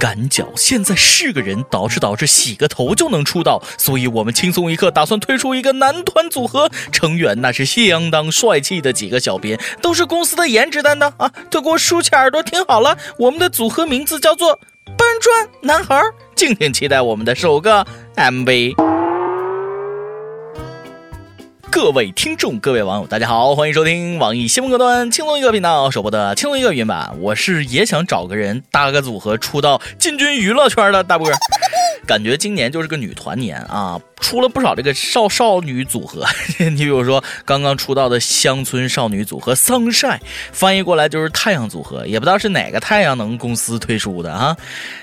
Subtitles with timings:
[0.00, 11.30] 赶脚现在是个人，捯饬捯饬洗个头就能出道，所以我们轻松一刻打算推出一个男团组合，成员那是相当帅气的几个小编，都是公司的颜值担当啊！
[11.50, 14.58] 都给我竖起耳朵听好了，我们的组合名字叫做
[14.96, 16.00] 搬砖男孩，
[16.34, 17.86] 敬请期待我们的首个
[18.16, 18.89] MV。
[21.72, 27.14] 各位听众，各位网友，大家好，欢迎收听网易新闻客端轻松一个频道首播的轻松一个云版。
[27.20, 31.30] 我是也想找个人搭个组合出道进军娱乐圈的大波。
[32.06, 34.00] 感觉今年就是个女团年啊。
[34.20, 36.26] 出了不少这个少少女组合，
[36.60, 40.20] 你比如说刚刚出道的乡村少女组合 Sunshine，
[40.52, 44.54] 翻译过来就是太阳组合，也不知道是哪个太阳能公司推出的啊。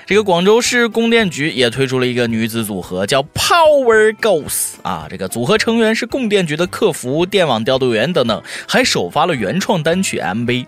[0.06, 5.08] 这个广州市供电局也推出了一个女子组合，叫 Power Girls 啊。
[5.10, 10.66] 这个组合成员是供电局的客服、电网调度员等等，还首发了原创单曲 MV。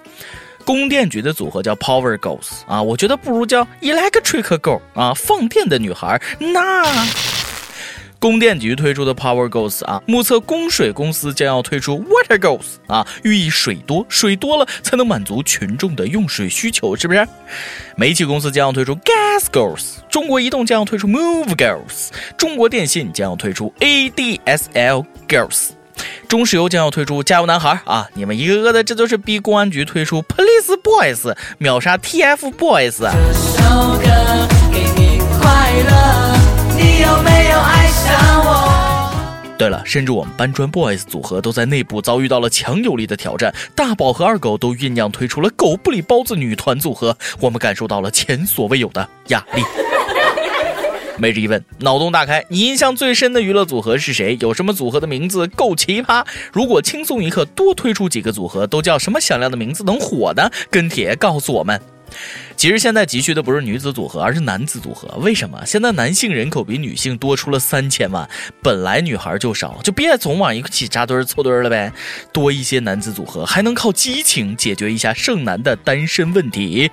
[0.71, 6.85] 供电局的组合叫 Power Girls 啊，我觉得不如叫 Electric Girl 啊，放电的女孩那。
[8.21, 17.27] 供电局推出的 Power Girls 啊，目测供水公司将要推出 Water Girls 啊，寓意水多，水多了才能满足群众的用水需求，是不是？
[17.97, 25.71] 煤气公司将要推出 Gas Girls，中国移动将要推出 Move Girls，中国电信将要推出 ADSL Girls，
[26.31, 28.09] 中石油将要推出加油男孩啊！
[28.15, 33.13] 你们一个个的，这都是逼公安局推出 Police Boys，秒杀 TF Boys 啊！
[33.13, 36.37] 这首歌给你快乐，
[36.79, 39.13] 你有没有爱上我？
[39.59, 49.65] 对了，甚至我们搬砖 boys 组合都在内部遭遇到了强有力的挑战，大宝和二狗都酝酿推出了狗不理包子女团组合，我们感受到了前所未有的压力。
[51.21, 54.39] 每日一问，脑洞大开，你印象最深的娱乐组合是谁？
[54.41, 56.25] 有什么组合的名字够奇葩？
[56.51, 60.51] 如果轻松一刻多推出几个组合，都叫什么响亮的名字能火呢？
[60.71, 61.79] 跟帖告诉我们。
[62.57, 65.15] 其实现在急需的不是女子组合，而是男子组合。
[65.19, 65.63] 为什么？
[65.67, 68.27] 现在男性人口比女性多出了三千万，
[68.63, 71.93] 本来女孩就少，就别总往一起扎堆凑堆了呗。
[72.33, 76.91] 多一些男子组合，还能靠激情解决一下剩男的单身问题。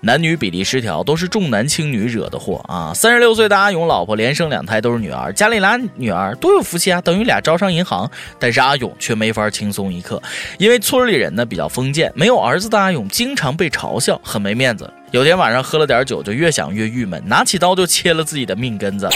[0.00, 2.92] 男女比例失调都是重男轻女惹的祸啊！
[2.94, 8.08] 三十六岁的阿勇老婆连生两胎都是女儿，家里俩女儿多有福气啊，等于俩招商银行。
[8.38, 10.22] 但是阿勇却没法轻松一刻，
[10.56, 14.88] 因为村里人呢比较封建，没有儿子的阿勇经常被嘲笑，很没面子。
[15.10, 19.08] 有天晚上喝了点酒，就越想越郁闷，拿起刀就切了自己的命根子，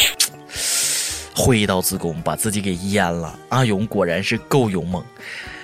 [1.33, 3.39] 挥刀自宫，把自己给阉了。
[3.51, 5.01] 阿勇果然是够勇猛。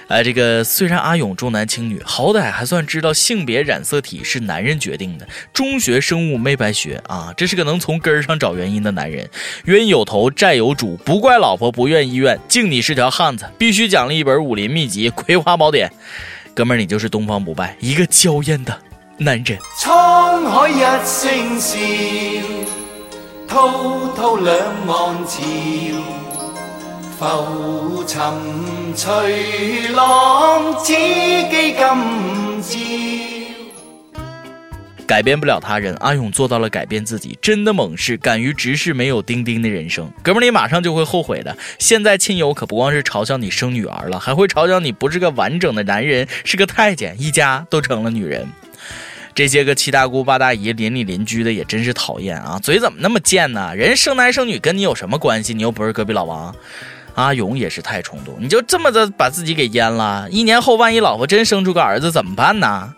[0.08, 5.28] 哎，这个虽然阿勇重男轻女，好歹还算知道性别染色体是男人决定的。
[5.52, 9.28] 中学生物没白学啊，这是个能从根儿上找原因的男人。
[9.66, 15.88] 冤有头债有主，不怪老婆不愿意愿，敬你是条汉子，必须奖励一本武林秘籍《葵花宝典》。
[16.54, 18.74] 哥们儿，你就是东方不败，一个娇艳的
[19.18, 19.58] 男人。
[19.78, 21.78] 沧海一声笑，
[23.46, 26.27] 滔滔两岸潮。
[27.18, 28.22] 浮沉
[28.94, 31.96] 随浪，只记今朝。
[35.04, 40.08] 改变不了他人，阿勇做到了改变自己，真的猛士，敢于直视没有丁丁的人生。
[40.22, 41.58] 哥们，你马上就会后悔的。
[41.80, 48.46] 现在亲友可不光是嘲笑你生女儿了，还会嘲笑你不是个完整的男人，是个太监，一家都成了女人。
[49.34, 52.60] 这些个七大姑八大姨邻里邻居的也真是讨厌啊！
[52.62, 53.74] 嘴怎么那么贱呢？
[53.74, 55.52] 人生男生女跟你有什么关系？
[55.52, 56.54] 你又不是隔壁老王。
[57.18, 60.28] 阿勇也是太冲动，你就这么的把自己给淹了。
[60.30, 62.94] 一年后，万一老婆真生出个儿子怎么办呢？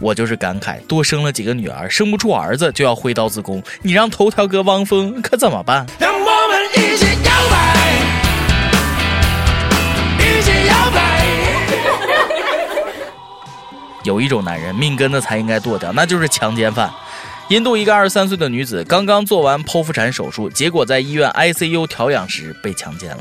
[0.00, 3.62] 我就是感慨，多生了几个女儿，生不出儿子就要挥刀自宫。
[3.82, 5.86] 你让头条哥汪峰可怎么办？
[6.00, 7.92] 让我们一起摇摆，
[10.18, 11.24] 一起摇摆。
[14.02, 16.90] 有一种男人命根子才应该剁掉，那就是强奸犯。
[17.48, 23.18] 印度一个二十三岁的女子刚刚做完剖腹产手术，结果在医院 ICU 调养时被强奸了。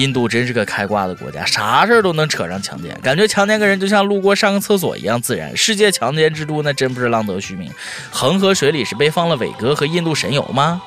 [0.00, 5.54] 印度真是个开挂的国家，啥事儿都能扯上强奸，感觉强奸个人就像路过上个厕所一样自然。
[5.54, 7.70] 世界强奸之都那真不是浪得虚名。
[8.10, 10.80] 恒河水里是被放了伟哥和印度神油吗？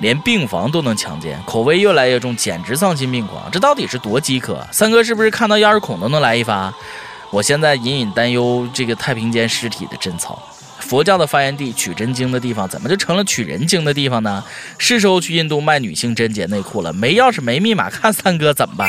[0.00, 3.48] 连病房都能强奸，口味越来越重，简直丧心病狂。
[3.52, 4.66] 这到底是多饥渴？
[4.72, 6.74] 三哥是不是看到钥匙孔都能来一发？
[7.30, 10.36] 我现在隐隐担忧这个太平间尸体的贞操。
[10.90, 14.42] 佛教的发源地取真经的地方，怎么就成了取人经的地方呢？
[14.76, 16.92] 是时候去印度卖女性贞洁内裤了。
[16.92, 18.88] 没钥匙没密码，看三哥怎么办？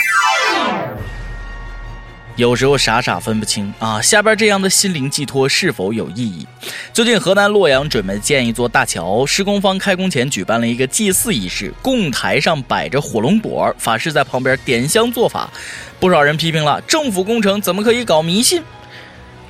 [2.38, 6.48] 有时候傻傻分不清啊，下边这样的心灵寄托是否有意义？
[6.92, 15.48] 最近河南洛阳准备建一座大桥，施工方开工前举办了一个祭祀仪式，供台上摆着火龙果，法师在旁边点香做法。
[16.00, 18.63] 不少人批评了，政府工程怎么可以搞迷信？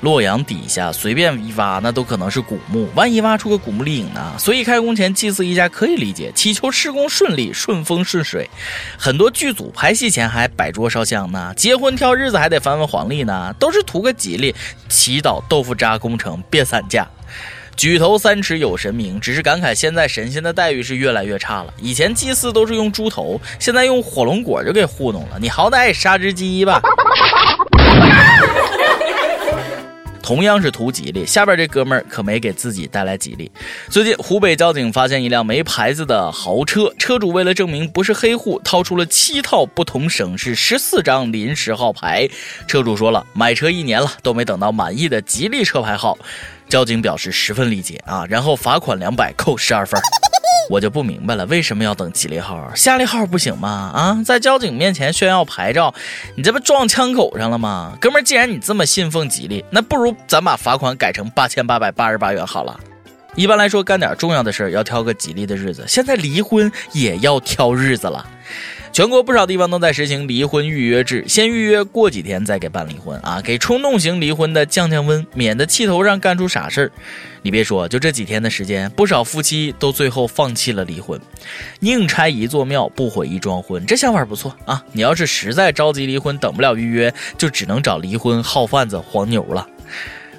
[0.01, 4.33] 洛阳底下随便一挖，那都可能是古墓，万一挖出个古墓丽影呢？
[4.37, 8.49] 所以开工前祭祀一下可以理解，祈求施工顺利、顺风顺水。
[8.97, 14.55] 很多剧组拍戏前还摆桌烧香呢，结婚挑日子还得翻翻黄历呢，都是图个吉利，
[14.89, 17.07] 祈祷豆腐渣工程别散架。
[17.77, 21.73] 举头三尺有神明，只是感慨现在神仙的待遇是越来越差了。
[21.77, 25.37] 以前祭祀都是用猪头，现在用火龙果就给糊弄了。
[25.39, 26.81] 你好歹杀只鸡吧。
[30.21, 33.51] 同样是图吉利，下边这哥们儿可没给自己带来吉利。
[33.89, 42.29] 最近湖北交警发现一辆没牌子的豪车，车主为了证明不是黑户，掏出了七套不同省市十四张临时号牌。
[42.67, 46.17] 车主说了，买车一年了都没等到满意的吉利车牌号。
[46.69, 49.99] 交警表示十分理解啊，然后罚款两百，扣十二分。
[50.71, 52.71] 我就不明白了，为什么要等吉利号？
[52.73, 53.91] 夏利号不行吗？
[53.93, 55.93] 啊，在交警面前炫耀牌照，
[56.37, 57.97] 你这不撞枪口上了吗？
[57.99, 62.79] 哥们，既然你这么信奉吉利，那不如咱把罚款改成八千八百八十八元好了。
[63.35, 68.25] 一般来说，干点重要的事儿要挑个吉利的日子，现在离婚也要挑日子了。
[68.93, 76.91] 全国不少地方都在实行离婚预约制，先预约过几天再给办离婚啊，给冲动型离婚的降降温，免得气头上干出傻事儿。
[77.41, 81.19] 你别说，就这几天的时间，不少夫妻都最后放弃了离婚。
[81.79, 84.83] 宁拆一座庙，不毁一桩婚，这想法不错啊。
[84.91, 89.65] 你要是实在着急离婚，等不了预约，就只能找离婚号贩子黄牛了。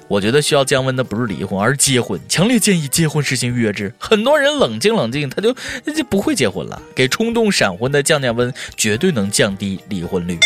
[0.07, 2.19] 我觉得需要降温的不是离婚，而是结婚。
[2.27, 3.93] 强烈建议结婚实行预约制。
[3.97, 5.53] 很多人冷静冷静，他就
[5.95, 6.81] 就不会结婚了。
[6.95, 10.37] 给冲动闪婚的降降温，绝对能降低离婚率。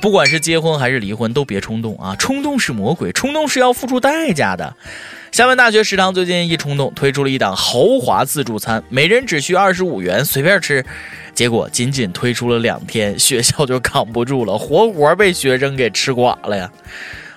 [0.00, 2.14] 不管是结婚还是离婚，都别冲动啊！
[2.16, 4.76] 冲动是魔鬼，冲动是要付出代价的。
[5.32, 10.84] 厦门大学食堂最近一冲动，推出了一档豪华自助餐，每人只需二十五元，随便吃。
[11.34, 16.70] 结果仅仅推出了两天，学校就扛不住了，活活被学生给吃垮了呀！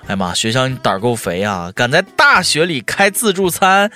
[0.08, 1.70] 哎妈，学校你胆儿够肥啊！
[1.76, 3.92] 敢在大学里开自助餐，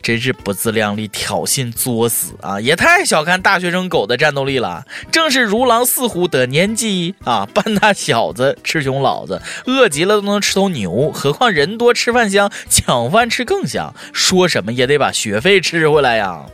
[0.00, 2.60] 真是不自量力、挑衅、作死啊！
[2.60, 4.84] 也太小看大学生狗的战斗力了。
[5.10, 11.10] 正是如狼似虎的年纪啊，半大小子吃穷老子，饿极了都能吃头牛。
[11.10, 13.92] 何况人多吃饭香，抢饭吃更香。
[14.12, 16.46] 说什么也得把学费吃回来呀！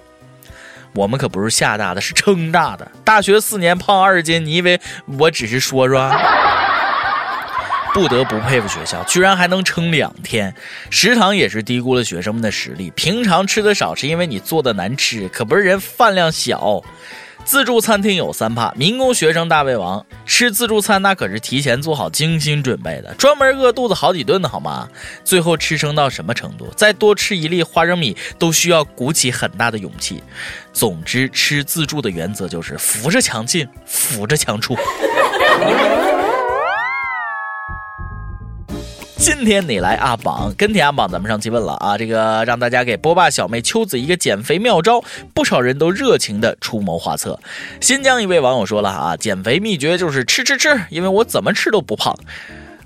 [0.94, 2.90] 我们可不是吓大的，是撑大的。
[3.04, 4.80] 大学四年胖二十斤，你以为
[5.18, 6.10] 我只是说说？
[7.94, 10.54] 不得不佩服学校，居然还能撑两天。
[10.88, 12.90] 食堂也是低估了学生们的实力。
[12.92, 16.82] 平常吃的少是因为你做的难吃，可不是人饭量小。
[17.44, 20.06] 自助餐厅有三怕：民工、学生、大胃王。
[20.24, 24.88] 吃自助餐那可是提前做好精心准备的，专门饿肚子好几顿的好吗？
[25.24, 26.72] 最后吃撑到什么程度？
[26.76, 30.22] 再多吃一粒花生米都需要鼓起很大的勇气。
[30.72, 34.76] 总之，吃自助的原则就是扶着墙进，扶着墙出。
[39.24, 45.00] 今天你来阿榜跟帖阿榜，咱们上期问了啊，这个让大家给波霸小妹秋子一个减肥妙招，
[45.32, 47.38] 不少人都热情的出谋划策。
[47.80, 52.12] 新疆一位网友说了啊，减肥秘诀就是吃吃吃，因为我怎么吃都不胖。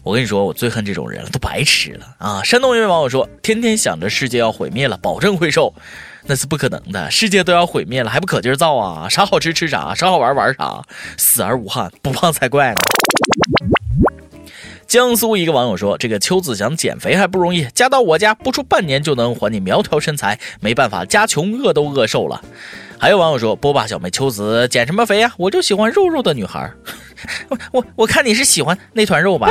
[0.03, 2.43] 我跟你说，我最恨这种人了，都白吃了啊。
[2.43, 5.73] 山东一位网友说，天天想着世界要毁灭了，保证会瘦，
[6.27, 9.09] 那是不可能的，世界都要毁灭了，还不可劲儿造啊？
[9.09, 10.83] 啥好吃吃啥，啥好玩玩啥，
[11.17, 12.81] 死而无憾，不胖才怪呢。
[14.97, 20.41] 江苏一个网友说：“这个秋子想减肥还不容易，嫁到我家不出半年就能还你苗条身材。
[20.59, 22.43] 没办法，家穷饿都饿瘦了。”
[22.99, 25.35] 还有网友说：“波霸小妹秋子减什么肥呀？
[25.37, 26.73] 我就喜欢肉肉的女孩。
[27.51, 29.51] ”我我我看你是喜欢那团肉吧。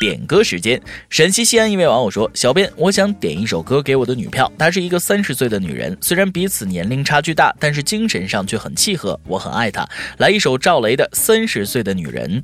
[0.00, 0.80] 点歌时间，
[1.10, 9.86] 陕西西安一位网友说：“小编，我想点一首歌给我的女票，她是一个三十岁的女人，虽然彼此年龄差距大，但是精神上却很契合，我很爱她。
[10.16, 12.42] 来一首赵雷的《三十岁的女人》。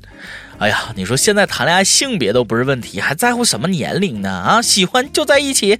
[0.59, 4.29] 哎呀，你说现在谈恋爱性别都不是问题，还在乎什么年龄呢？
[4.29, 5.79] 啊，喜欢就在一起。”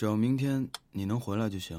[0.00, 1.78] 只要明天你能回来就行。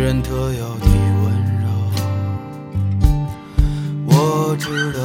[0.00, 0.86] 人特有的
[1.22, 1.30] 温
[1.60, 1.68] 柔。
[4.06, 4.98] 我知道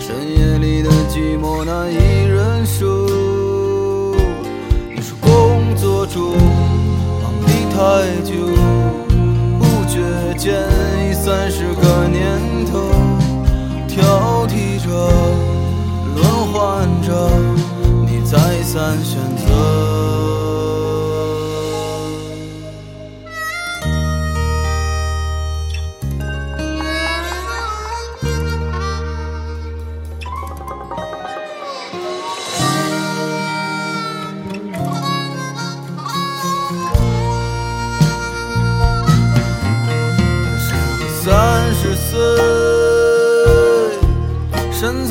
[0.00, 1.94] 深夜里的寂寞难以
[2.26, 2.84] 忍受。
[4.92, 6.36] 你说工作中
[7.22, 7.76] 忙得太
[8.24, 8.34] 久，
[9.60, 10.02] 不觉
[10.36, 10.52] 间
[11.08, 12.20] 已三十个年
[12.66, 12.90] 头，
[13.86, 14.90] 挑剔着，
[16.16, 16.20] 轮
[16.52, 17.30] 换着，
[18.04, 19.91] 你再三选择。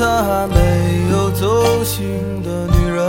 [0.01, 0.55] 他还没
[1.11, 3.05] 有走心的女人。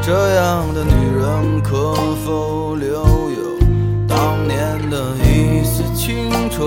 [0.00, 1.92] 这样的女人可
[2.24, 3.58] 否留有
[4.06, 6.64] 当年的一丝青春？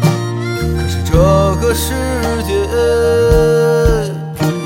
[0.00, 1.12] 可是这
[1.60, 1.92] 个世
[2.44, 2.54] 界，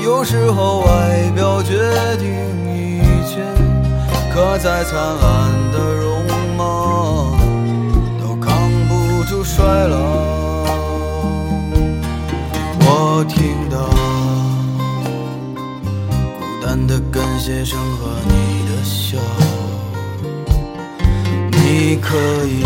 [0.01, 2.25] 有时候外表决定
[2.73, 3.43] 一切。
[4.33, 6.23] 可再灿烂的容
[6.55, 7.35] 貌，
[8.21, 10.26] 都扛不住衰老。
[13.27, 13.77] 听到
[16.39, 19.17] 孤单的跟鞋声和你的笑，
[21.51, 22.15] 你可
[22.45, 22.63] 以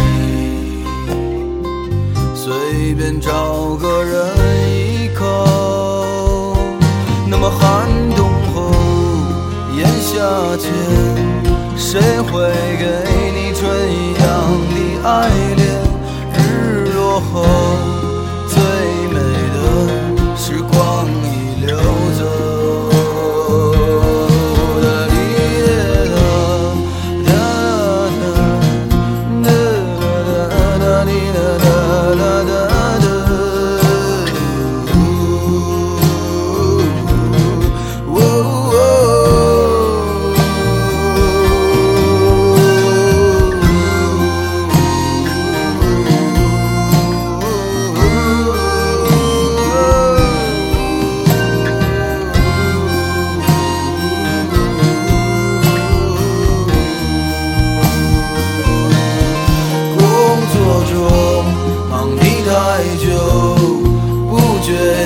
[2.36, 4.38] 随便找个人
[4.70, 5.26] 依靠。
[7.28, 8.72] 那么寒冬后，
[9.76, 10.20] 炎夏
[10.58, 10.72] 间，
[11.78, 12.32] 谁会
[12.78, 12.86] 给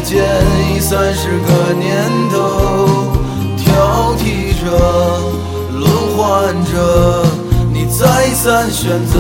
[0.06, 0.24] 间
[0.72, 2.38] 已三十个年头，
[3.58, 4.70] 挑剔着，
[5.72, 5.84] 轮
[6.16, 7.26] 换着，
[7.74, 9.18] 你再三选择。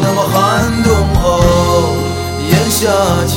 [0.00, 1.42] 那么寒冬后，
[2.48, 2.86] 炎夏
[3.26, 3.36] 前，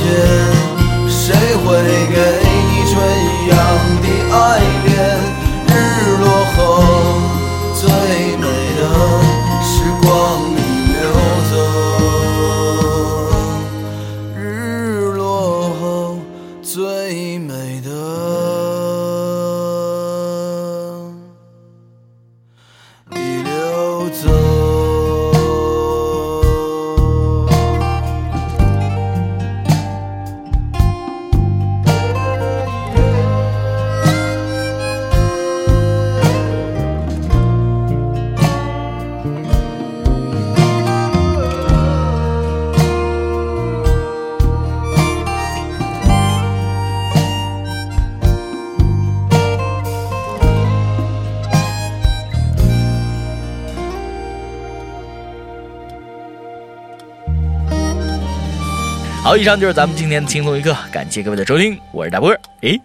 [59.31, 62.77] 好，以上就是咱们今天的轻松一刻，感谢各位的收听，我是大波，诶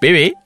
[0.00, 0.41] ，，baby。